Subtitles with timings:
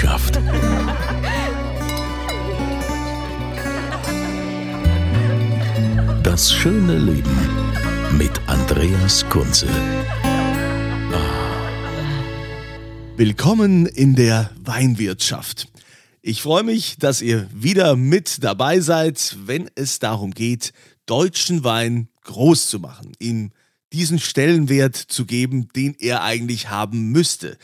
[0.00, 0.40] Weinwirtschaft.
[6.22, 7.36] Das schöne Leben
[8.16, 9.68] mit Andreas Kunze.
[13.16, 15.68] Willkommen in der Weinwirtschaft.
[16.22, 20.72] Ich freue mich, dass ihr wieder mit dabei seid, wenn es darum geht,
[21.04, 23.50] deutschen Wein groß zu machen, ihm
[23.92, 27.56] diesen Stellenwert zu geben, den er eigentlich haben müsste.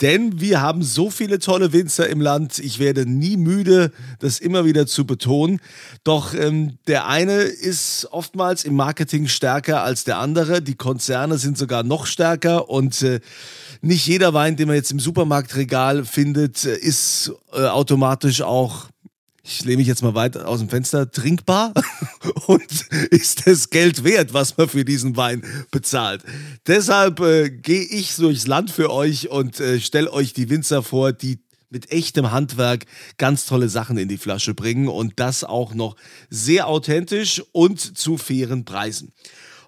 [0.00, 4.66] Denn wir haben so viele tolle Winzer im Land, ich werde nie müde, das immer
[4.66, 5.60] wieder zu betonen.
[6.04, 11.56] Doch ähm, der eine ist oftmals im Marketing stärker als der andere, die Konzerne sind
[11.56, 13.20] sogar noch stärker und äh,
[13.80, 18.90] nicht jeder Wein, den man jetzt im Supermarktregal findet, äh, ist äh, automatisch auch
[19.42, 21.72] ich lehne mich jetzt mal weit aus dem Fenster, trinkbar
[22.46, 22.70] und
[23.10, 26.22] ist das Geld wert, was man für diesen Wein bezahlt.
[26.66, 31.12] Deshalb äh, gehe ich durchs Land für euch und äh, stelle euch die Winzer vor,
[31.12, 31.38] die
[31.70, 32.84] mit echtem Handwerk
[33.16, 35.96] ganz tolle Sachen in die Flasche bringen und das auch noch
[36.28, 39.12] sehr authentisch und zu fairen Preisen.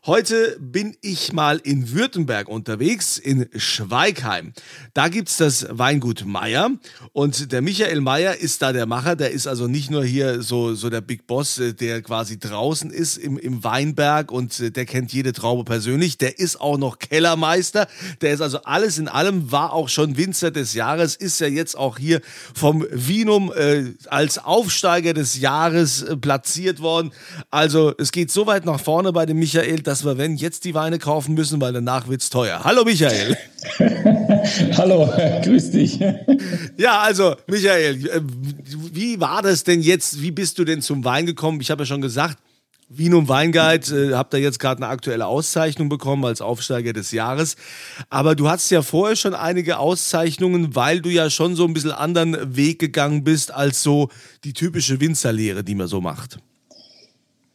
[0.05, 4.53] Heute bin ich mal in Württemberg unterwegs, in Schweigheim.
[4.95, 6.72] Da gibt's das Weingut Meier
[7.12, 9.14] und der Michael Meier ist da der Macher.
[9.14, 12.91] Der ist also nicht nur hier so, so der Big Boss, äh, der quasi draußen
[12.91, 16.19] ist im, im Weinberg und äh, der kennt jede Traube persönlich.
[16.19, 17.86] Der ist auch noch Kellermeister.
[18.23, 21.79] Der ist also alles in allem, war auch schon Winzer des Jahres, ist ja jetzt
[21.79, 22.23] auch hier
[22.57, 27.12] vom Vinum äh, als Aufsteiger des Jahres äh, platziert worden.
[27.52, 30.73] Also es geht so weit nach vorne bei dem Michael, dass wir, wenn, jetzt die
[30.73, 32.64] Weine kaufen müssen, weil danach wird's teuer.
[32.64, 33.36] Hallo Michael.
[34.79, 35.07] Hallo,
[35.42, 36.01] grüß dich.
[36.79, 38.23] Ja, also Michael, äh,
[38.91, 40.23] wie war das denn jetzt?
[40.23, 41.61] Wie bist du denn zum Wein gekommen?
[41.61, 42.39] Ich habe ja schon gesagt,
[42.89, 47.57] Vinum Weinguide, äh, habt ihr jetzt gerade eine aktuelle Auszeichnung bekommen als Aufsteiger des Jahres.
[48.09, 51.92] Aber du hattest ja vorher schon einige Auszeichnungen, weil du ja schon so ein bisschen
[51.92, 54.09] anderen Weg gegangen bist als so
[54.45, 56.39] die typische Winzerlehre, die man so macht.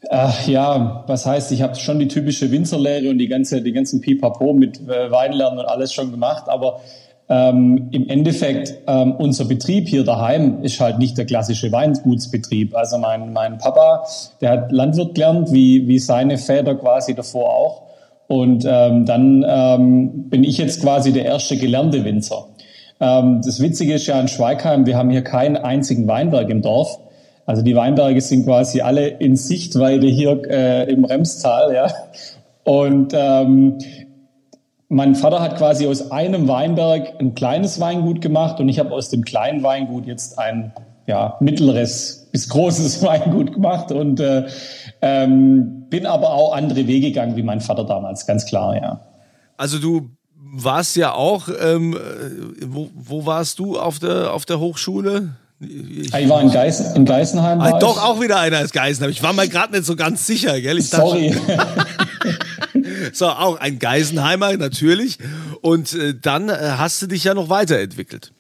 [0.10, 4.02] Ach, ja, was heißt, ich habe schon die typische Winzerlehre und die ganze, die ganzen
[4.02, 6.80] Pipapo mit äh, Weinlernen und alles schon gemacht, aber
[7.30, 12.74] ähm, im Endeffekt ähm, unser Betrieb hier daheim ist halt nicht der klassische Weingutsbetrieb.
[12.74, 14.06] Also mein, mein Papa,
[14.40, 17.82] der hat Landwirt gelernt, wie, wie seine Väter quasi davor auch.
[18.28, 22.48] Und ähm, dann ähm, bin ich jetzt quasi der erste gelernte Winzer.
[23.00, 27.00] Ähm, das Witzige ist ja in Schweigheim, wir haben hier keinen einzigen Weinberg im Dorf.
[27.48, 31.88] Also die Weinberge sind quasi alle in Sichtweite hier äh, im Remstal, ja.
[32.66, 33.80] Und ähm,
[34.90, 39.10] mein Vater hat quasi aus einem Weinberg ein kleines Weingut gemacht und ich habe aus
[39.10, 40.74] dem kleinen Weingut jetzt ein
[41.06, 44.48] ja, mittleres bis großes Weingut gemacht und äh,
[45.02, 49.00] ähm, bin aber auch andere Wege gegangen wie mein Vater damals, ganz klar, ja.
[49.56, 54.60] Also du warst ja auch, ähm, äh, wo, wo warst du auf der, auf der
[54.60, 55.30] Hochschule?
[55.60, 57.60] Ich, ich war in, Geisen, in Geisenheim.
[57.62, 59.10] Ah, doch, auch wieder einer ist Geisenheim.
[59.10, 60.78] Ich war mir gerade nicht so ganz sicher, gell?
[60.78, 61.36] Ich Sorry.
[63.14, 65.18] so, auch ein Geisenheimer, natürlich.
[65.62, 68.34] Und äh, dann äh, hast du dich ja noch weiterentwickelt.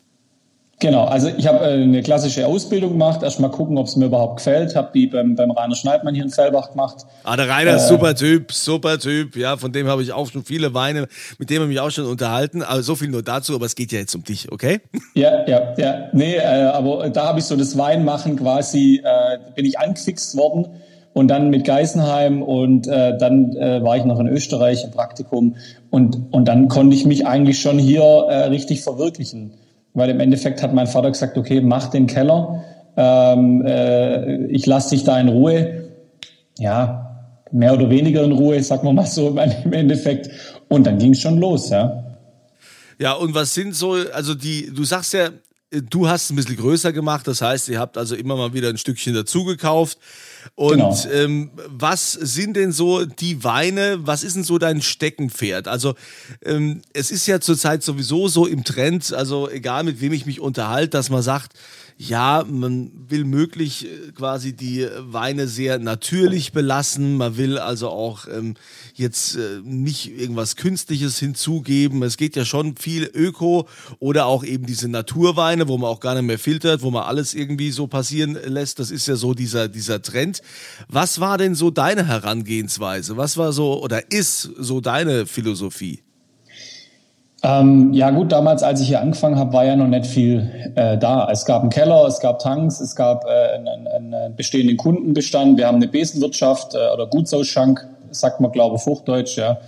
[0.79, 4.05] Genau, also ich habe äh, eine klassische Ausbildung gemacht, erst mal gucken, ob es mir
[4.05, 6.97] überhaupt gefällt, habe die beim, beim Rainer Schneidmann hier in Fellbach gemacht.
[7.23, 10.29] Ah, der Rainer ist äh, super Typ, super Typ, ja, von dem habe ich auch
[10.29, 11.07] schon viele Weine,
[11.39, 13.73] mit dem habe ich mich auch schon unterhalten, aber so viel nur dazu, aber es
[13.73, 14.81] geht ja jetzt um dich, okay?
[15.15, 19.65] Ja, ja, ja, nee, äh, aber da habe ich so das Weinmachen quasi, äh, bin
[19.65, 20.67] ich angefixt worden.
[21.13, 25.55] Und dann mit Geisenheim und äh, dann äh, war ich noch in Österreich im Praktikum.
[25.89, 29.53] Und, und dann konnte ich mich eigentlich schon hier äh, richtig verwirklichen
[29.97, 32.63] weil im Endeffekt hat mein Vater gesagt, okay, mach den Keller,
[32.95, 35.89] ähm, äh, ich lasse dich da in Ruhe.
[36.59, 39.29] Ja, mehr oder weniger in Ruhe, sagen wir mal so
[39.63, 40.29] im Endeffekt.
[40.69, 42.03] Und dann ging es schon los, ja.
[42.99, 45.29] Ja, und was sind so, also die, du sagst ja,
[45.71, 48.69] du hast es ein bisschen größer gemacht, das heißt, ihr habt also immer mal wieder
[48.69, 49.97] ein Stückchen dazugekauft.
[50.55, 50.95] Und genau.
[51.11, 55.67] ähm, was sind denn so die Weine, was ist denn so dein Steckenpferd?
[55.67, 55.95] Also
[56.43, 60.39] ähm, es ist ja zurzeit sowieso so im Trend, also egal mit wem ich mich
[60.39, 61.53] unterhalte, dass man sagt,
[61.99, 67.17] ja, man will möglich äh, quasi die Weine sehr natürlich belassen.
[67.17, 68.53] Man will also auch ähm,
[68.93, 72.03] jetzt äh, nicht irgendwas Künstliches hinzugeben.
[72.03, 73.67] Es geht ja schon viel Öko
[73.97, 77.33] oder auch eben diese Naturweine, wo man auch gar nicht mehr filtert, wo man alles
[77.33, 78.77] irgendwie so passieren lässt.
[78.77, 80.41] Das ist ja so dieser, dieser Trend.
[80.87, 83.17] Was war denn so deine Herangehensweise?
[83.17, 86.03] Was war so oder ist so deine Philosophie?
[87.43, 90.97] Ähm, ja gut, damals, als ich hier angefangen habe, war ja noch nicht viel äh,
[90.97, 91.29] da.
[91.31, 95.57] Es gab einen Keller, es gab Tanks, es gab äh, einen, einen, bestehenden Kundenbestand.
[95.57, 99.59] Wir haben eine Besenwirtschaft äh, oder Gutsausschank, sagt man, glaube ich, Hochdeutsch, ja.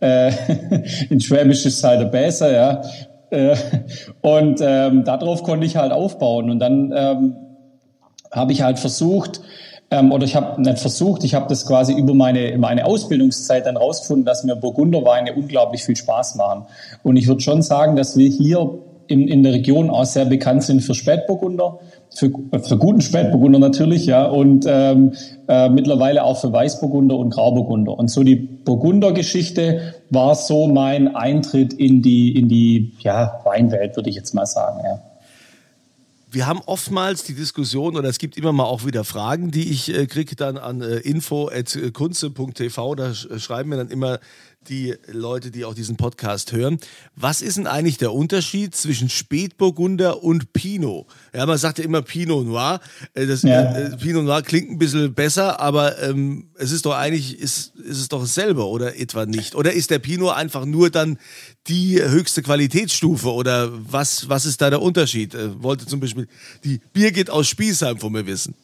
[0.00, 0.32] Äh,
[1.10, 2.82] in Schwäbisch ist es halt der Bäser, ja.
[3.30, 3.56] Äh,
[4.20, 6.50] und ähm, darauf konnte ich halt aufbauen.
[6.50, 7.36] Und dann ähm,
[8.30, 9.40] habe ich halt versucht,
[9.94, 13.76] ähm, oder ich habe nicht versucht, ich habe das quasi über meine, meine Ausbildungszeit dann
[13.76, 16.64] rausgefunden, dass mir Burgunderweine unglaublich viel Spaß machen.
[17.02, 20.62] Und ich würde schon sagen, dass wir hier in, in der Region auch sehr bekannt
[20.62, 21.78] sind für Spätburgunder,
[22.10, 22.30] für,
[22.62, 25.12] für guten Spätburgunder natürlich, ja, und ähm,
[25.46, 27.96] äh, mittlerweile auch für Weißburgunder und Grauburgunder.
[27.98, 34.08] Und so die Burgundergeschichte war so mein Eintritt in die, in die ja, Weinwelt, würde
[34.08, 35.00] ich jetzt mal sagen, ja
[36.34, 39.94] wir haben oftmals die Diskussion oder es gibt immer mal auch wieder Fragen, die ich
[39.94, 42.94] äh, kriege dann an äh, info.kunze.tv.
[42.96, 44.18] Da sch schreiben mir dann immer
[44.68, 46.78] die Leute, die auch diesen Podcast hören.
[47.16, 51.06] Was ist denn eigentlich der Unterschied zwischen Spätburgunder und Pinot?
[51.34, 52.80] Ja, man sagt ja immer Pinot Noir.
[53.14, 53.74] Äh, das, ja.
[53.74, 57.98] äh, Pinot Noir klingt ein bisschen besser, aber ähm, es ist doch eigentlich, ist, ist
[57.98, 59.54] es doch dasselbe oder etwa nicht?
[59.54, 61.18] Oder ist der Pinot einfach nur dann
[61.66, 65.34] die höchste Qualitätsstufe oder was, was ist da der Unterschied?
[65.34, 66.28] Äh, wollte zum Beispiel
[66.64, 68.54] die Birgit aus Spießheim von mir wissen.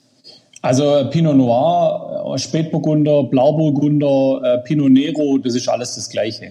[0.63, 6.47] Also Pinot Noir, äh, Spätburgunder, Blauburgunder, äh, Pinot Nero, das ist alles das Gleiche.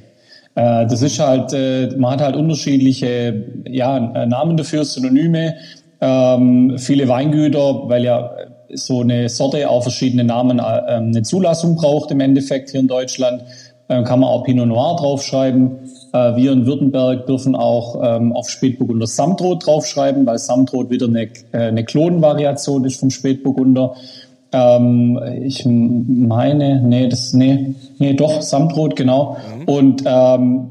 [0.56, 1.52] Äh, das ist halt,
[1.98, 5.56] man hat halt unterschiedliche ja, Namen dafür, Synonyme.
[6.02, 8.32] Ähm, viele Weingüter, weil ja
[8.74, 13.42] so eine Sorte auch verschiedene Namen eine Zulassung braucht im Endeffekt hier in Deutschland,
[13.88, 15.72] kann man auch Pinot Noir draufschreiben.
[16.12, 21.24] Äh, wir in Württemberg dürfen auch ähm, auf Spätburgunder Samtrot draufschreiben, weil Samtrot wieder eine,
[21.24, 23.96] äh, eine Klonvariation ist vom Spätburgunder.
[24.52, 29.38] Ähm, ich meine, nee, das, nee, nee, doch, Samtrot, genau.
[29.58, 29.66] Mhm.
[29.66, 30.70] Und ähm,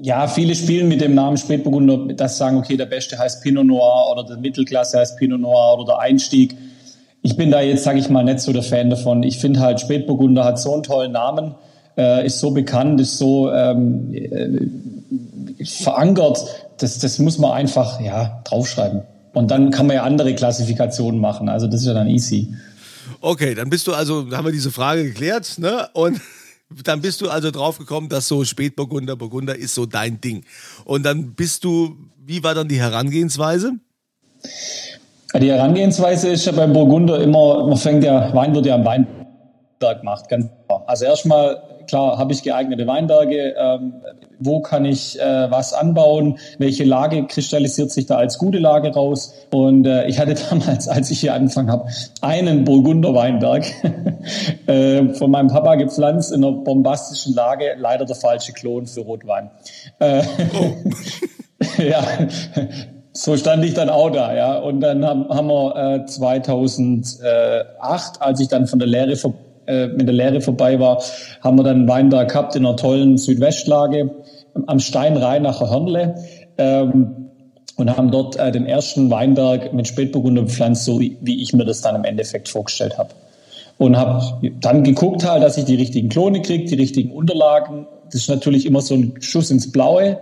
[0.00, 4.10] ja, viele spielen mit dem Namen Spätburgunder, das sagen, okay, der Beste heißt Pinot Noir
[4.12, 6.56] oder der Mittelklasse heißt Pinot Noir oder der Einstieg.
[7.22, 9.22] Ich bin da jetzt, sage ich mal, nicht so der Fan davon.
[9.24, 11.54] Ich finde halt, Spätburgunder hat so einen tollen Namen
[12.00, 16.44] äh, ist so bekannt, ist so ähm, äh, verankert,
[16.78, 19.02] das, das muss man einfach ja, draufschreiben.
[19.34, 21.48] Und dann kann man ja andere Klassifikationen machen.
[21.48, 22.54] Also das ist ja dann easy.
[23.20, 25.88] Okay, dann bist du also, haben wir diese Frage geklärt, ne?
[25.92, 26.20] Und
[26.84, 30.44] dann bist du also draufgekommen, dass so Spätburgunder, Burgunder ist so dein Ding.
[30.84, 33.72] Und dann bist du, wie war dann die Herangehensweise?
[35.38, 40.00] Die Herangehensweise ist ja beim Burgunder immer, man fängt ja, Wein wird ja am Weinberg
[40.00, 40.82] gemacht, ganz klar.
[40.86, 43.94] Also erstmal klar, habe ich geeignete Weinberge, ähm,
[44.38, 49.34] wo kann ich äh, was anbauen, welche Lage kristallisiert sich da als gute Lage raus.
[49.50, 51.86] Und äh, ich hatte damals, als ich hier angefangen habe,
[52.20, 53.64] einen Burgunder Weinberg
[54.66, 59.50] äh, von meinem Papa gepflanzt in einer bombastischen Lage, leider der falsche Klon für Rotwein.
[59.98, 60.22] Äh,
[60.58, 60.72] oh.
[61.82, 62.02] ja,
[63.12, 64.58] so stand ich dann auch da, ja.
[64.58, 69.34] Und dann haben, haben wir äh, 2008, als ich dann von der Lehre ver
[69.70, 71.02] äh, mit der Lehre vorbei war,
[71.40, 74.10] haben wir dann einen Weinberg gehabt in einer tollen Südwestlage
[74.66, 76.16] am Steinrheinacher Hörnle.
[76.58, 77.20] Ähm,
[77.80, 81.64] und haben dort äh, den ersten Weinberg mit Spätburgunder bepflanzt, so wie, wie ich mir
[81.64, 83.10] das dann im Endeffekt vorgestellt habe.
[83.78, 87.86] Und habe dann geguckt halt, dass ich die richtigen Klone kriege, die richtigen Unterlagen.
[88.04, 90.20] Das ist natürlich immer so ein Schuss ins Blaue,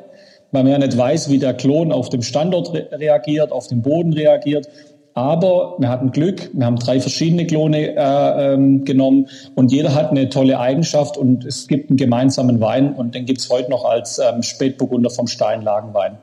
[0.52, 3.83] weil man ja nicht weiß, wie der Klon auf dem Standort re reagiert, auf den
[3.83, 4.69] Boden reagiert.
[5.18, 10.12] Aber wir hatten Glück, wir haben drei verschiedene Klone äh, ähm, genommen und jeder hat
[10.12, 13.84] eine tolle Eigenschaft und es gibt einen gemeinsamen Wein und den gibt es heute noch
[13.84, 16.18] als ähm, Spätburgunder vom Steinlagenwein.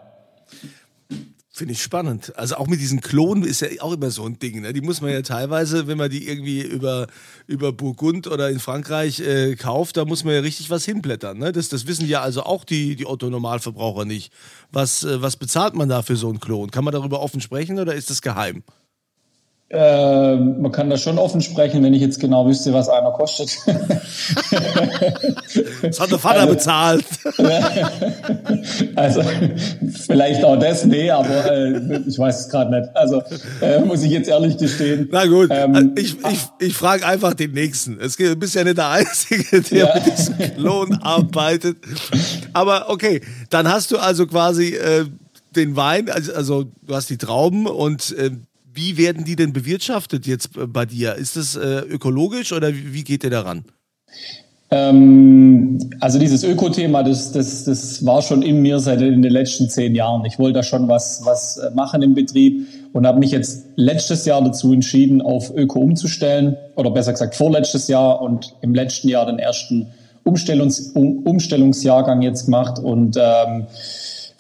[1.52, 2.32] Finde ich spannend.
[2.38, 4.62] Also auch mit diesen Klonen ist ja auch immer so ein Ding.
[4.62, 4.72] Ne?
[4.72, 7.08] Die muss man ja teilweise, wenn man die irgendwie über,
[7.48, 11.38] über Burgund oder in Frankreich äh, kauft, da muss man ja richtig was hinblättern.
[11.38, 11.52] Ne?
[11.52, 14.32] Das, das wissen ja also auch die, die Otto-Normalverbraucher nicht.
[14.72, 16.72] Was, äh, was bezahlt man da für so einen Klon?
[16.72, 18.64] Kann man darüber offen sprechen oder ist das geheim?
[19.68, 23.58] Äh, man kann da schon offen sprechen, wenn ich jetzt genau wüsste, was einer kostet.
[25.82, 27.06] das hat der Vater also, bezahlt.
[28.96, 29.24] also
[30.06, 32.96] vielleicht auch das, nee, aber äh, ich weiß es gerade nicht.
[32.96, 33.24] Also
[33.60, 35.10] äh, muss ich jetzt ehrlich gestehen.
[35.12, 38.00] Na gut, ähm, ich, ich, ich frage einfach den Nächsten.
[38.00, 39.96] Es du bist ja nicht der Einzige, der ja.
[39.96, 41.78] mit diesem Klon arbeitet.
[42.54, 44.76] Aber okay, dann hast du also quasi...
[44.76, 45.06] Äh,
[45.56, 48.32] den Wein, also, also du hast die Trauben und äh,
[48.76, 51.16] wie werden die denn bewirtschaftet jetzt bei dir?
[51.16, 53.66] Ist das äh, ökologisch oder wie, wie geht ihr daran?
[54.72, 59.70] Ähm, also dieses Öko-Thema, das, das, das war schon in mir seit in den letzten
[59.70, 60.26] zehn Jahren.
[60.26, 64.26] Ich wollte da schon was, was äh, machen im Betrieb und habe mich jetzt letztes
[64.26, 69.26] Jahr dazu entschieden, auf Öko umzustellen oder besser gesagt vorletztes Jahr und im letzten Jahr
[69.26, 69.88] den ersten
[70.24, 73.68] Umstellungs, um, Umstellungsjahrgang jetzt gemacht und ähm,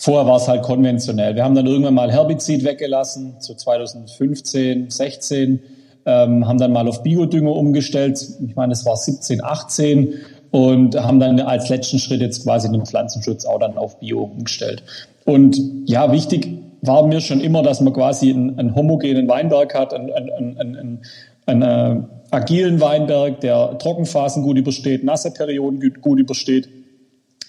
[0.05, 1.35] Vorher war es halt konventionell.
[1.35, 5.59] Wir haben dann irgendwann mal Herbizid weggelassen, so 2015, 16,
[6.05, 8.23] ähm, haben dann mal auf Biodünger umgestellt.
[8.47, 10.13] Ich meine, es war 17, 18
[10.51, 14.83] und haben dann als letzten Schritt jetzt quasi den Pflanzenschutz auch dann auf Bio umgestellt.
[15.25, 16.49] Und ja, wichtig
[16.83, 20.99] war mir schon immer, dass man quasi einen, einen homogenen Weinberg hat, einen, einen, einen,
[21.47, 26.69] einen äh, agilen Weinberg, der Trockenphasen gut übersteht, nasse Perioden gut übersteht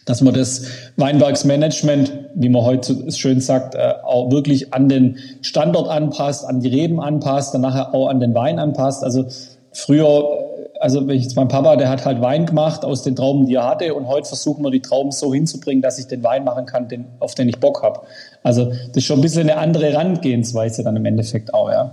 [0.06, 0.62] dass man das
[0.96, 6.68] Weinbergsmanagement, wie man heute schön sagt, äh, auch wirklich an den Standort anpasst, an die
[6.68, 9.02] Reben anpasst, dann nachher auch an den Wein anpasst.
[9.02, 9.26] Also
[9.72, 13.16] früher, äh, also wenn ich jetzt mein Papa, der hat halt Wein gemacht aus den
[13.16, 16.22] Trauben, die er hatte, und heute versuchen wir die Trauben so hinzubringen, dass ich den
[16.22, 18.00] Wein machen kann, den, auf den ich Bock habe.
[18.44, 21.90] Also das ist schon ein bisschen eine andere Herangehensweise dann im Endeffekt auch, ja.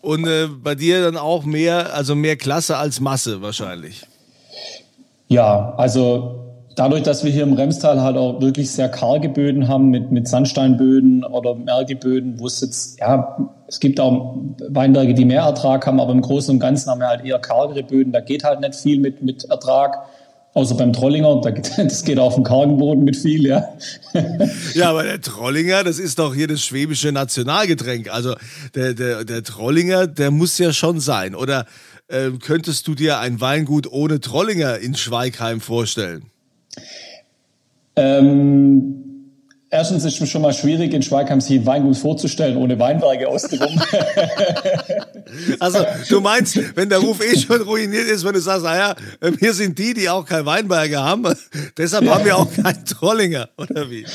[0.00, 4.06] Und äh, bei dir dann auch mehr, also mehr Klasse als Masse wahrscheinlich.
[5.28, 6.47] Ja, also
[6.78, 10.28] dadurch, dass wir hier im Remstal halt auch wirklich sehr karge Böden haben mit, mit
[10.28, 14.36] Sandsteinböden oder Mergeböden, wo es jetzt, ja, es gibt auch
[14.68, 17.82] Weinberge, die mehr Ertrag haben, aber im Großen und Ganzen haben wir halt eher kargere
[17.82, 18.12] Böden.
[18.12, 19.98] Da geht halt nicht viel mit, mit Ertrag.
[20.54, 21.40] Außer beim Trollinger,
[21.76, 23.68] das geht auf dem kargen Boden mit viel, ja.
[24.74, 28.12] Ja, aber der Trollinger, das ist doch hier das schwäbische Nationalgetränk.
[28.12, 28.34] Also
[28.74, 31.34] der, der, der Trollinger, der muss ja schon sein.
[31.34, 31.66] Oder
[32.06, 36.30] äh, könntest du dir ein Weingut ohne Trollinger in Schweigheim vorstellen?
[37.96, 39.04] Ähm,
[39.70, 43.80] erstens ist es schon mal schwierig, in Schweigheim sich ein Weingut vorzustellen, ohne Weinberge außenrum.
[45.60, 49.52] also, du meinst, wenn der Ruf eh schon ruiniert ist, wenn du sagst, naja, wir
[49.52, 51.26] sind die, die auch kein Weinberge haben,
[51.76, 54.06] deshalb haben wir auch keinen Trollinger, oder wie?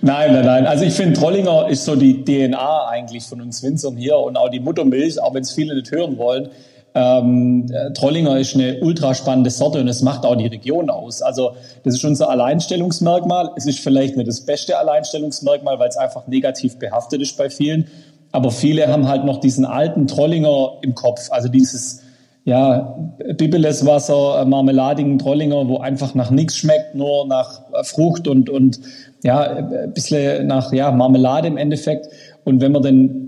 [0.00, 0.66] Nein, nein, nein.
[0.66, 4.50] Also ich finde, Trollinger ist so die DNA eigentlich von uns Winzern hier und auch
[4.50, 6.50] die Muttermilch, auch wenn es viele nicht hören wollen.
[6.96, 11.22] Ähm, Trollinger ist eine ultra spannende Sorte und es macht auch die Region aus.
[11.22, 13.50] Also das ist unser Alleinstellungsmerkmal.
[13.56, 17.88] Es ist vielleicht nicht das beste Alleinstellungsmerkmal, weil es einfach negativ behaftet ist bei vielen.
[18.30, 21.30] Aber viele haben halt noch diesen alten Trollinger im Kopf.
[21.30, 22.02] Also dieses
[22.44, 22.96] ja,
[23.36, 28.80] Bibeles Wasser, marmeladigen Trollinger, wo einfach nach nichts schmeckt, nur nach Frucht und, und
[29.22, 32.08] ja, ein bisschen nach ja, Marmelade im Endeffekt.
[32.44, 33.23] Und wenn man dann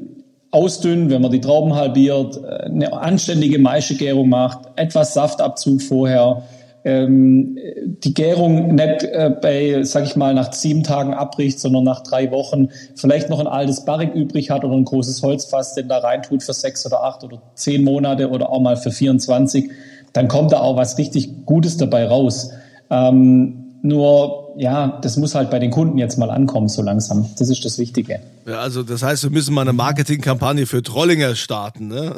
[0.56, 6.42] ausdünnen, wenn man die Trauben halbiert, äh, eine anständige Maischegärung macht, etwas Saftabzug vorher,
[6.84, 7.58] ähm,
[8.04, 12.30] die Gärung nicht äh, bei, sag ich mal, nach sieben Tagen abbricht, sondern nach drei
[12.30, 16.42] Wochen vielleicht noch ein altes Barrik übrig hat oder ein großes Holzfass, den da reintut
[16.42, 19.70] für sechs oder acht oder zehn Monate oder auch mal für 24,
[20.14, 22.50] dann kommt da auch was richtig Gutes dabei raus.
[22.88, 27.28] Ähm, nur, ja, das muss halt bei den Kunden jetzt mal ankommen, so langsam.
[27.38, 28.20] Das ist das Wichtige.
[28.46, 32.16] Ja, also das heißt, wir müssen mal eine Marketingkampagne für Trollinger starten, ne?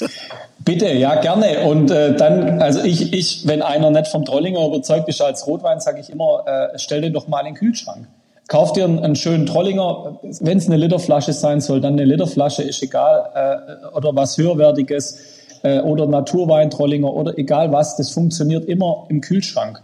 [0.64, 1.60] Bitte, ja, gerne.
[1.60, 5.80] Und äh, dann, also ich, ich, wenn einer nicht vom Trollinger überzeugt ist als Rotwein,
[5.80, 8.06] sage ich immer, äh, stell den doch mal in den Kühlschrank.
[8.48, 12.62] Kauf dir einen, einen schönen Trollinger, wenn es eine Literflasche sein soll, dann eine Literflasche,
[12.62, 15.18] ist egal, äh, oder was höherwertiges,
[15.62, 19.82] äh, oder Naturwein Trollinger oder egal was, das funktioniert immer im Kühlschrank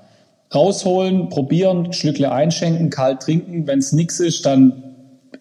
[0.55, 3.67] rausholen, probieren, Schlückle einschenken, kalt trinken.
[3.67, 4.83] Wenn es nichts ist, dann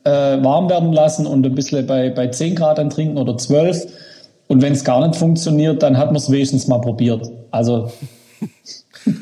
[0.04, 3.88] äh, warm werden lassen und ein bisschen bei, bei 10 Grad dann trinken oder 12.
[4.48, 7.30] Und wenn es gar nicht funktioniert, dann hat man es wenigstens mal probiert.
[7.52, 7.92] Also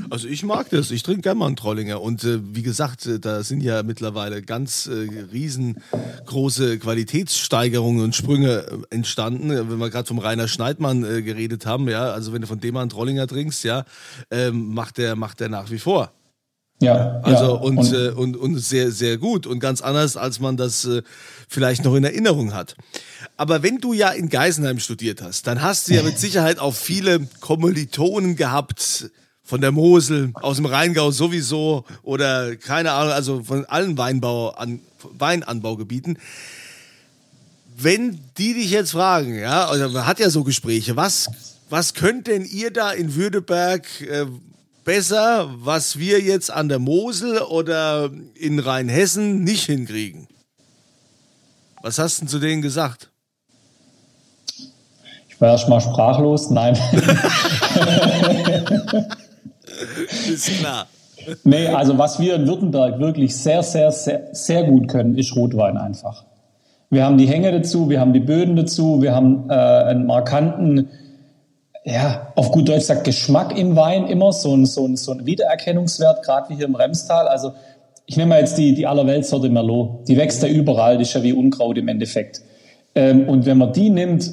[0.10, 2.02] also ich mag das, ich trinke gerne mal einen Trollinger.
[2.02, 8.66] Und äh, wie gesagt, äh, da sind ja mittlerweile ganz äh, riesengroße Qualitätssteigerungen und Sprünge
[8.90, 9.50] äh, entstanden.
[9.50, 12.74] Wenn wir gerade vom Rainer Schneidmann äh, geredet haben, ja, also wenn du von dem
[12.74, 13.86] mal einen Trollinger trinkst, ja,
[14.30, 16.12] ähm, macht der macht der nach wie vor.
[16.82, 17.50] Ja, also ja.
[17.52, 21.04] Und, und, äh, und, und sehr, sehr gut und ganz anders, als man das äh,
[21.48, 22.76] vielleicht noch in Erinnerung hat.
[23.38, 26.74] Aber wenn du ja in Geisenheim studiert hast, dann hast du ja mit Sicherheit auch
[26.74, 29.12] viele Kommilitonen gehabt,
[29.44, 34.80] von der Mosel, aus dem Rheingau sowieso oder keine Ahnung, also von allen Weinbau an,
[35.04, 36.18] Weinanbaugebieten.
[37.78, 41.30] Wenn die dich jetzt fragen, ja, also man hat ja so Gespräche, was,
[41.70, 44.26] was könnt denn ihr da in Württemberg äh,
[44.84, 50.28] besser, was wir jetzt an der Mosel oder in Rheinhessen nicht hinkriegen?
[51.82, 53.10] Was hast du denn zu denen gesagt?
[55.30, 56.78] Ich war erst mal sprachlos, nein.
[60.32, 60.88] Ist klar.
[61.44, 65.78] Nee, also was wir in Württemberg wirklich sehr, sehr, sehr, sehr gut können, ist Rotwein
[65.78, 66.26] einfach.
[66.90, 70.90] Wir haben die Hänge dazu, wir haben die Böden dazu, wir haben äh, einen markanten,
[71.84, 75.26] ja, auf gut Deutsch sagt Geschmack im Wein immer, so ein, so ein, so ein
[75.26, 77.28] Wiedererkennungswert, gerade wie hier im Remstal.
[77.28, 77.54] Also
[78.06, 80.08] ich nehme mal jetzt die, die Allerweltsorte Merlot.
[80.08, 82.42] Die wächst ja überall, die ist ja wie Unkraut im Endeffekt.
[82.94, 84.30] Ähm, und wenn man die nimmt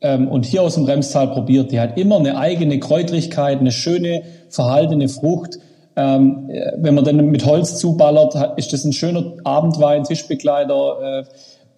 [0.00, 5.08] und hier aus dem Remstal probiert, die hat immer eine eigene Kräutrigkeit, eine schöne, verhaltene
[5.08, 5.58] Frucht.
[5.96, 11.24] Ähm, äh, wenn man dann mit Holz zuballert, ist das ein schöner Abendwein, Tischbegleiter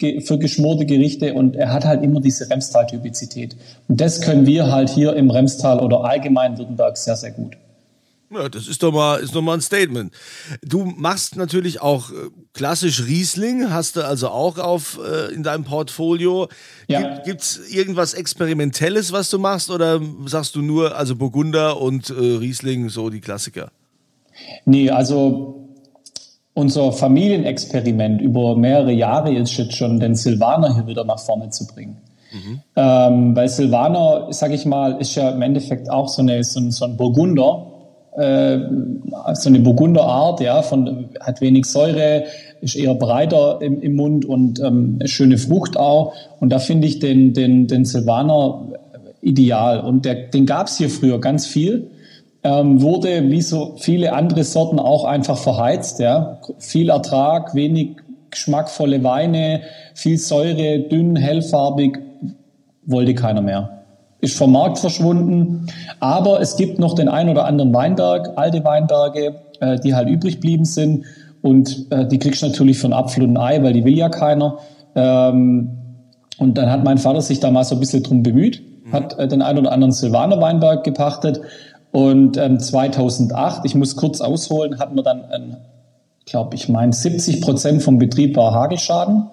[0.00, 3.56] äh, für geschmorte Gerichte und er hat halt immer diese Remstal-Typizität.
[3.88, 7.56] Und das können wir halt hier im Remstal oder allgemein Württemberg sehr, sehr gut.
[8.30, 10.12] Ja, das ist doch mal, ist doch mal ein Statement.
[10.62, 12.14] Du machst natürlich auch äh,
[12.52, 16.48] klassisch Riesling, hast du also auch auf äh, in deinem Portfolio.
[16.88, 17.18] Ja.
[17.20, 22.14] Gibt es irgendwas Experimentelles, was du machst, oder sagst du nur also Burgunder und äh,
[22.14, 23.70] Riesling, so die Klassiker?
[24.66, 25.68] Nee, also
[26.52, 31.66] unser Familienexperiment über mehrere Jahre ist jetzt schon, den Silvaner hier wieder nach vorne zu
[31.66, 31.96] bringen.
[32.32, 32.60] Mhm.
[32.76, 36.70] Ähm, weil Silvaner, sag ich mal, ist ja im Endeffekt auch so, eine, so, ein,
[36.70, 37.77] so ein Burgunder,
[38.18, 38.58] äh,
[39.34, 42.24] so eine Burgunderart, ja, von, hat wenig Säure,
[42.60, 46.14] ist eher breiter im, im Mund und ähm, schöne Frucht auch.
[46.40, 48.68] Und da finde ich den, den, den Silvaner
[49.22, 49.80] ideal.
[49.80, 51.90] Und der, den gab es hier früher ganz viel.
[52.42, 56.00] Ähm, wurde wie so viele andere Sorten auch einfach verheizt.
[56.00, 56.40] Ja.
[56.58, 57.96] Viel Ertrag, wenig
[58.30, 59.62] geschmackvolle Weine,
[59.94, 61.98] viel Säure, dünn, hellfarbig,
[62.84, 63.77] wollte keiner mehr
[64.20, 65.66] ist vom Markt verschwunden.
[66.00, 70.40] Aber es gibt noch den ein oder anderen Weinberg, alte Weinberge, äh, die halt übrig
[70.40, 71.04] blieben sind.
[71.40, 74.58] Und äh, die kriegst du natürlich von Apfel und Ei, weil die will ja keiner.
[74.94, 75.70] Ähm,
[76.38, 78.92] und dann hat mein Vater sich da mal so ein bisschen drum bemüht, mhm.
[78.92, 81.40] hat äh, den ein oder anderen Silvaner Weinberg gepachtet.
[81.90, 85.56] Und ähm, 2008, ich muss kurz ausholen, hatten wir dann, ein,
[86.26, 89.30] glaube ich, mein 70 Prozent vom Betrieb war Hagelschaden.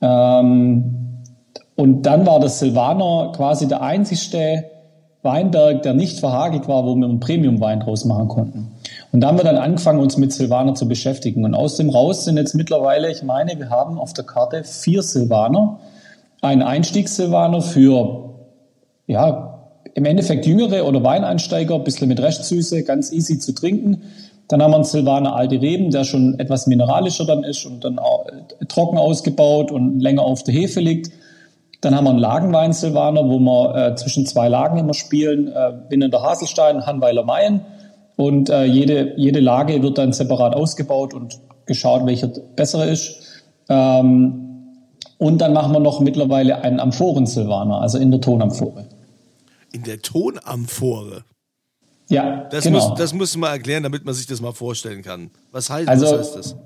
[0.00, 1.05] Ähm,
[1.76, 4.64] und dann war das Silvaner quasi der einzigste
[5.22, 8.72] Weinberg, der nicht verhagelt war, wo wir einen Premium-Wein draus machen konnten.
[9.12, 11.44] Und da haben wir dann angefangen, uns mit Silvaner zu beschäftigen.
[11.44, 15.02] Und aus dem raus sind jetzt mittlerweile, ich meine, wir haben auf der Karte vier
[15.02, 15.78] Silvaner.
[16.40, 18.30] Ein Einstiegssilvaner für,
[19.06, 19.58] ja,
[19.94, 24.02] im Endeffekt jüngere oder Weineinsteiger, ein bisschen mit Restsüße, ganz easy zu trinken.
[24.48, 27.98] Dann haben wir einen Silvaner Alte Reben, der schon etwas mineralischer dann ist und dann
[27.98, 28.26] auch
[28.68, 31.10] trocken ausgebaut und länger auf der Hefe liegt.
[31.86, 35.72] Dann haben wir einen Lagenwein Silvaner, wo wir äh, zwischen zwei Lagen immer spielen, äh,
[35.88, 37.60] Winnender Haselstein, Hanweiler Mayen.
[38.16, 43.22] Und äh, jede, jede Lage wird dann separat ausgebaut und geschaut, welcher bessere ist.
[43.68, 44.72] Ähm,
[45.18, 48.86] und dann machen wir noch mittlerweile einen Amphoren-Silvaner, also in der Tonamphore.
[49.70, 51.22] In der Tonamphore?
[52.08, 52.88] Ja, das genau.
[52.88, 55.30] Muss, das muss man erklären, damit man sich das mal vorstellen kann.
[55.50, 56.56] Was heißt, also, was heißt das?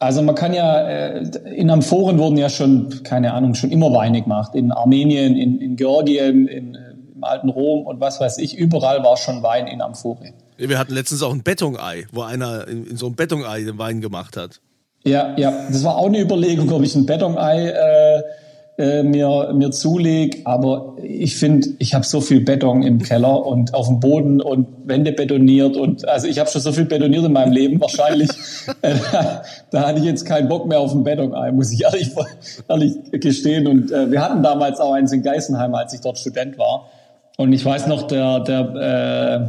[0.00, 1.22] Also man kann ja, äh,
[1.54, 4.54] in Amphoren wurden ja schon, keine Ahnung, schon immer Weine gemacht.
[4.54, 6.78] In Armenien, in, in Georgien, in, äh,
[7.14, 8.56] im alten Rom und was weiß ich.
[8.56, 10.32] Überall war schon Wein in Amphore.
[10.56, 14.00] Wir hatten letztens auch ein Bettungei, wo einer in, in so einem Bettungei den Wein
[14.00, 14.60] gemacht hat.
[15.04, 18.22] Ja, ja, das war auch eine Überlegung, ob ich ein Bettungei äh,
[18.78, 20.38] äh, mir, mir zulege.
[20.44, 24.68] Aber ich finde, ich habe so viel Beton im Keller und auf dem Boden und
[24.84, 25.76] Wände betoniert.
[25.76, 27.80] Und also ich habe schon so viel betoniert in meinem Leben.
[27.80, 28.30] Wahrscheinlich,
[28.82, 28.94] äh,
[29.70, 32.10] da hatte ich jetzt keinen Bock mehr auf ein Betonei, muss ich ehrlich,
[32.68, 33.66] ehrlich gestehen.
[33.66, 36.88] Und äh, wir hatten damals auch eins in Geisenheim, als ich dort Student war.
[37.36, 39.48] Und ich weiß noch, der, der äh, äh,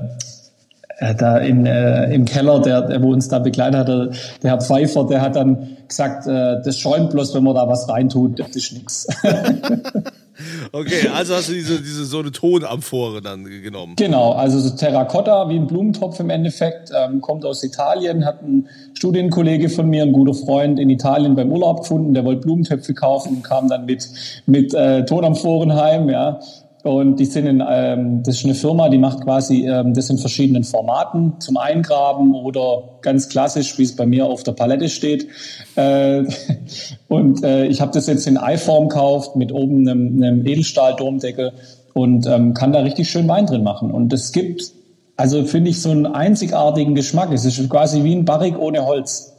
[0.99, 4.09] da in, äh, im Keller, der, der, wo uns da begleitet hat, der,
[4.43, 7.87] der Herr Pfeiffer, der hat dann gesagt, äh, das schäumt bloß, wenn man da was
[7.87, 9.07] reintut, das ist nix.
[10.71, 13.93] okay, also hast du diese, diese so eine Tonamphore dann genommen.
[13.97, 18.67] Genau, also so Terracotta wie ein Blumentopf im Endeffekt, ähm, kommt aus Italien, hat ein
[18.93, 23.37] Studienkollege von mir, ein guter Freund in Italien beim Urlaub gefunden, der wollte Blumentöpfe kaufen
[23.37, 24.07] und kam dann mit,
[24.45, 26.39] mit äh, Tonamphoren heim, ja.
[26.83, 30.17] Und die sind in, ähm, das ist eine Firma, die macht quasi ähm, das in
[30.17, 35.27] verschiedenen Formaten zum Eingraben oder ganz klassisch, wie es bei mir auf der Palette steht.
[35.75, 36.23] Äh,
[37.09, 41.51] und äh, ich habe das jetzt in Eiform gekauft mit oben einem, einem Edelstahl-Domdeckel
[41.93, 43.91] und ähm, kann da richtig schön Wein drin machen.
[43.91, 44.71] Und es gibt,
[45.17, 47.33] also finde ich, so einen einzigartigen Geschmack.
[47.33, 49.33] Es ist quasi wie ein Barrik ohne Holz.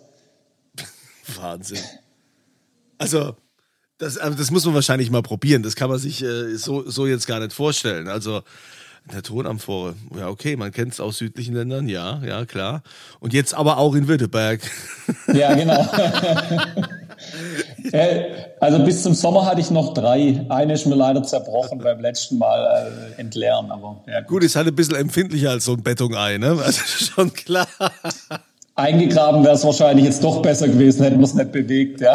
[1.40, 1.78] Wahnsinn.
[2.98, 3.32] Also
[4.00, 5.62] das, das muss man wahrscheinlich mal probieren.
[5.62, 8.08] Das kann man sich äh, so, so jetzt gar nicht vorstellen.
[8.08, 8.42] Also
[9.12, 12.82] der Tonamphore, ja okay, man kennt es aus südlichen Ländern, ja, ja klar.
[13.18, 14.60] Und jetzt aber auch in Württemberg.
[15.32, 15.86] Ja, genau.
[17.92, 18.22] Äh,
[18.60, 20.44] also bis zum Sommer hatte ich noch drei.
[20.48, 23.70] Eine ist mir leider zerbrochen beim letzten Mal äh, entleeren.
[23.70, 24.28] Aber, ja, gut.
[24.28, 26.58] gut, ist halt ein bisschen empfindlicher als so ein Bettungei, ne?
[26.64, 27.66] Also schon klar.
[28.74, 32.14] Eingegraben wäre es wahrscheinlich jetzt doch besser gewesen, hätten wir es nicht bewegt, ja.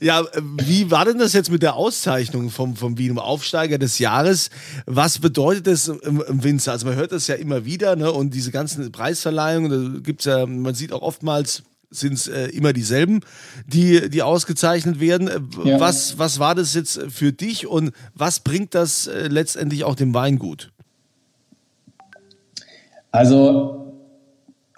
[0.00, 0.24] Ja,
[0.64, 4.50] wie war denn das jetzt mit der Auszeichnung vom, vom Wien Aufsteiger des Jahres?
[4.86, 6.72] Was bedeutet das im, im Winzer?
[6.72, 8.10] Also man hört das ja immer wieder, ne?
[8.12, 12.72] Und diese ganzen Preisverleihungen, da gibt's ja, man sieht auch oftmals sind es äh, immer
[12.72, 13.20] dieselben,
[13.66, 15.30] die, die ausgezeichnet werden.
[15.64, 15.78] Ja.
[15.80, 20.12] Was, was war das jetzt für dich und was bringt das äh, letztendlich auch dem
[20.12, 20.72] Weingut?
[23.12, 23.94] Also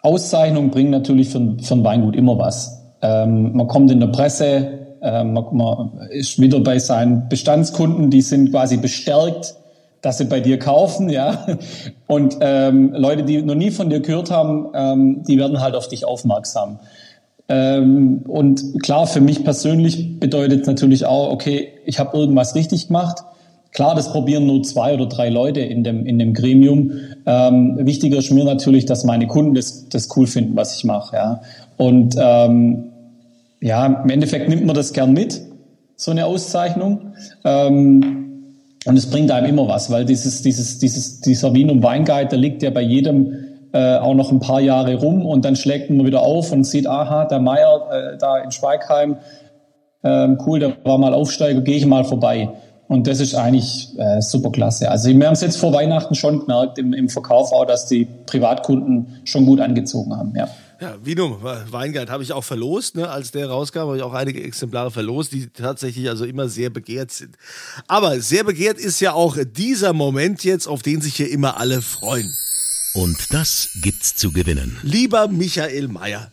[0.03, 2.83] Auszeichnungen bringen natürlich für, für ein Weingut immer was.
[3.01, 8.51] Ähm, man kommt in der Presse, äh, man, ist wieder bei seinen Bestandskunden, die sind
[8.51, 9.55] quasi bestärkt,
[10.01, 11.47] dass sie bei dir kaufen, ja.
[12.07, 15.89] Und ähm, Leute, die noch nie von dir gehört haben, ähm, die werden halt auf
[15.89, 16.79] dich aufmerksam.
[17.49, 23.25] Ähm, und klar, für mich persönlich bedeutet natürlich auch, okay, ich habe irgendwas richtig gemacht.
[23.73, 26.93] Klar, das probieren nur zwei oder drei Leute in dem, in dem Gremium.
[27.27, 31.17] Ähm, wichtiger ist mir natürlich, dass meine Kunden das, das cool finden, was ich mache.
[31.17, 31.41] Ja.
[31.77, 32.85] Und ähm,
[33.61, 35.41] ja, im Endeffekt nimmt man das gern mit,
[35.97, 37.15] so eine Auszeichnung.
[37.45, 38.25] Ähm,
[38.87, 42.63] und es bringt einem immer was, weil dieses, dieses, dieses, dieser und Weinguide, der liegt
[42.63, 43.35] ja bei jedem
[43.73, 46.87] äh, auch noch ein paar Jahre rum und dann schlägt man wieder auf und sieht,
[46.87, 49.17] aha, der Meier äh, da in Schweigheim,
[50.05, 52.51] ähm, cool, der war mal Aufsteiger, gehe ich mal vorbei.
[52.87, 54.91] Und das ist eigentlich äh, super klasse.
[54.91, 58.07] Also wir haben es jetzt vor Weihnachten schon gemerkt im, im Verkauf auch, dass die
[58.25, 60.33] Privatkunden schon gut angezogen haben.
[60.35, 60.49] Ja.
[60.81, 63.09] Ja, Vino, Weingart habe ich auch verlost, ne?
[63.09, 67.11] als der rauskam, habe ich auch einige Exemplare verlost, die tatsächlich also immer sehr begehrt
[67.11, 67.37] sind.
[67.89, 71.83] Aber sehr begehrt ist ja auch dieser Moment jetzt, auf den sich hier immer alle
[71.83, 72.33] freuen.
[72.95, 74.79] Und das gibt's zu gewinnen.
[74.85, 76.31] Lieber Michael Mayer,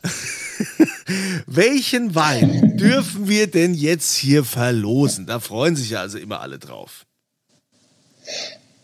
[1.47, 5.25] welchen Wein dürfen wir denn jetzt hier verlosen?
[5.25, 7.07] Da freuen sich ja also immer alle drauf.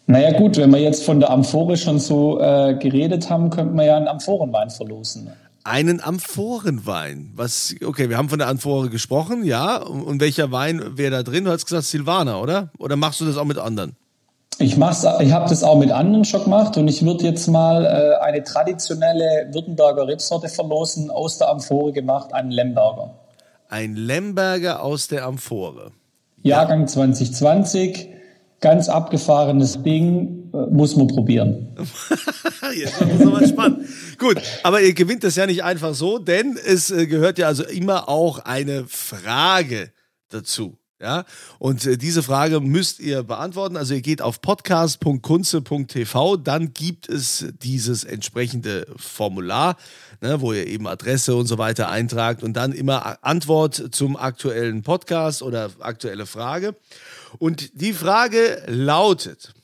[0.07, 3.85] Naja gut, wenn wir jetzt von der Amphore schon so äh, geredet haben, könnten wir
[3.85, 5.31] ja einen Amphorenwein verlosen
[5.63, 7.31] einen Amphorenwein.
[7.35, 9.77] Was, okay, wir haben von der Amphore gesprochen, ja.
[9.77, 11.45] Und welcher Wein wäre da drin?
[11.45, 12.69] Du hast gesagt Silvaner, oder?
[12.77, 13.95] Oder machst du das auch mit anderen?
[14.59, 17.85] Ich mach's, ich habe das auch mit anderen schon gemacht und ich würde jetzt mal
[17.85, 23.15] äh, eine traditionelle Württemberger Rebsorte verlosen, aus der Amphore gemacht, einen Lemberger.
[23.69, 25.91] Ein Lemberger aus der Amphore.
[26.43, 26.87] Jahrgang ja.
[26.87, 28.09] 2020,
[28.59, 31.75] ganz abgefahrenes Ding, äh, muss man probieren.
[32.73, 33.87] Jetzt wird es aber spannend.
[34.17, 37.63] Gut, aber ihr gewinnt das ja nicht einfach so, denn es äh, gehört ja also
[37.63, 39.91] immer auch eine Frage
[40.29, 40.77] dazu.
[41.01, 41.25] Ja,
[41.57, 43.75] und äh, diese Frage müsst ihr beantworten.
[43.75, 49.77] Also ihr geht auf podcast.kunze.tv, dann gibt es dieses entsprechende Formular,
[50.21, 54.83] ne, wo ihr eben Adresse und so weiter eintragt und dann immer Antwort zum aktuellen
[54.83, 56.75] Podcast oder aktuelle Frage.
[57.39, 59.55] Und die Frage lautet,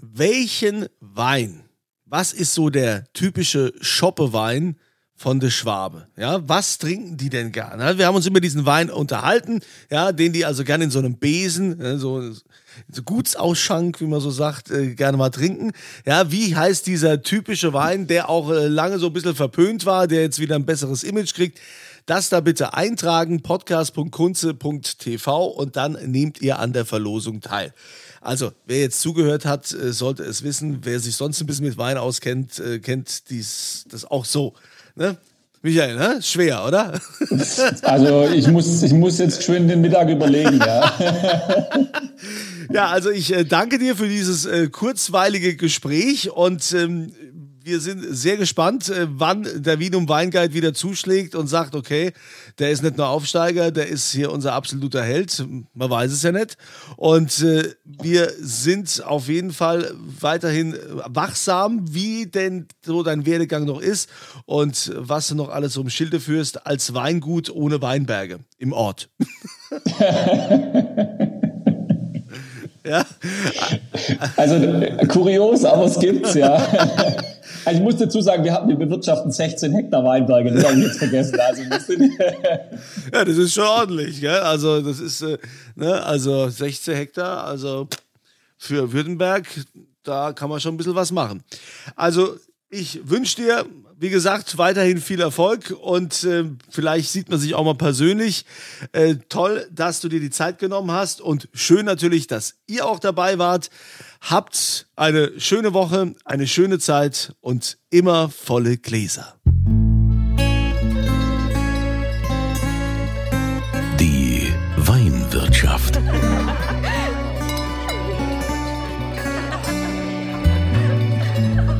[0.00, 1.64] welchen Wein,
[2.06, 4.76] was ist so der typische Schoppewein
[5.14, 6.08] von der Schwabe?
[6.16, 7.98] Ja, was trinken die denn gerne?
[7.98, 9.60] Wir haben uns über diesen Wein unterhalten,
[9.90, 14.30] ja, den die also gerne in so einem Besen, so, so Gutsausschank, wie man so
[14.30, 15.72] sagt, äh, gerne mal trinken.
[16.06, 20.08] Ja, wie heißt dieser typische Wein, der auch äh, lange so ein bisschen verpönt war,
[20.08, 21.60] der jetzt wieder ein besseres Image kriegt?
[22.06, 27.72] Das da bitte eintragen, podcast.kunze.tv und dann nehmt ihr an der Verlosung teil.
[28.20, 30.80] Also, wer jetzt zugehört hat, äh, sollte es wissen.
[30.82, 34.54] Wer sich sonst ein bisschen mit Wein auskennt, äh, kennt dies, das auch so.
[34.94, 35.16] Ne?
[35.62, 36.20] Michael, ne?
[36.22, 37.00] schwer, oder?
[37.82, 40.92] Also ich muss, ich muss jetzt schön den Mittag überlegen, ja.
[42.72, 47.12] Ja, also ich äh, danke dir für dieses äh, kurzweilige Gespräch und ähm,
[47.70, 52.12] wir sind sehr gespannt, äh, wann der Wienum Weinguide wieder zuschlägt und sagt, okay,
[52.58, 55.44] der ist nicht nur Aufsteiger, der ist hier unser absoluter Held.
[55.72, 56.56] Man weiß es ja nicht.
[56.96, 63.80] Und äh, wir sind auf jeden Fall weiterhin wachsam, wie denn so dein Werdegang noch
[63.80, 64.10] ist
[64.46, 69.10] und was du noch alles um Schilde führst als Weingut ohne Weinberge im Ort.
[72.84, 73.06] ja.
[74.36, 74.56] Also
[75.06, 76.66] kurios, aber es gibt's ja.
[77.64, 80.84] Also ich muss dazu sagen, wir hatten, wir bewirtschaften 16 Hektar Weinberge, das habe ich
[80.84, 81.38] jetzt vergessen.
[81.40, 81.62] Also
[83.12, 84.40] ja, das ist schon ordentlich, gell?
[84.40, 85.38] Also das ist, äh,
[85.74, 87.88] ne, also 16 Hektar, also
[88.56, 89.46] für Württemberg,
[90.02, 91.42] da kann man schon ein bisschen was machen.
[91.96, 92.36] Also
[92.70, 93.66] ich wünsche dir,
[93.98, 98.46] wie gesagt, weiterhin viel Erfolg und äh, vielleicht sieht man sich auch mal persönlich.
[98.92, 103.00] Äh, toll, dass du dir die Zeit genommen hast und schön natürlich, dass ihr auch
[103.00, 103.70] dabei wart.
[104.20, 109.34] Habt eine schöne Woche, eine schöne Zeit und immer volle Gläser.
[114.86, 116.00] Weinwirtschaft.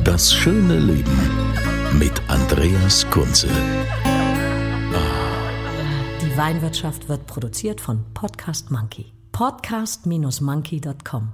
[0.03, 1.19] Das schöne Leben
[1.99, 3.47] mit Andreas Kunze.
[6.21, 9.11] Die Weinwirtschaft wird produziert von Podcast Monkey.
[9.31, 11.33] Podcast-monkey.com.